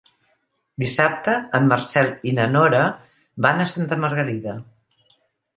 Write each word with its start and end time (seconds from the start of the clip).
Dissabte 0.83 1.35
en 1.59 1.69
Marcel 1.73 2.09
i 2.31 2.35
na 2.39 2.47
Nora 2.55 2.81
van 3.47 3.63
a 3.67 3.71
Santa 3.75 3.99
Margalida. 4.07 4.57